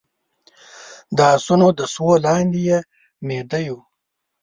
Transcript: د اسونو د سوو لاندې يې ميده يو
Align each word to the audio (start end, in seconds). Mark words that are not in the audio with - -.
د 1.17 1.19
اسونو 1.35 1.67
د 1.79 1.81
سوو 1.93 2.13
لاندې 2.25 2.59
يې 2.69 2.79
ميده 3.27 3.59
يو 3.67 3.77